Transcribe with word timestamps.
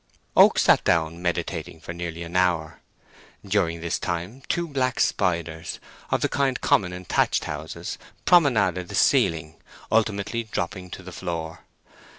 Oak 0.35 0.57
sat 0.57 0.83
down 0.83 1.21
meditating 1.21 1.79
for 1.79 1.93
nearly 1.93 2.23
an 2.23 2.35
hour. 2.35 2.79
During 3.45 3.81
this 3.81 3.99
time 3.99 4.41
two 4.49 4.67
black 4.67 4.99
spiders, 4.99 5.79
of 6.09 6.21
the 6.21 6.27
kind 6.27 6.59
common 6.59 6.91
in 6.91 7.05
thatched 7.05 7.43
houses, 7.43 7.99
promenaded 8.25 8.87
the 8.87 8.95
ceiling, 8.95 9.57
ultimately 9.91 10.41
dropping 10.41 10.89
to 10.89 11.03
the 11.03 11.11
floor. 11.11 11.65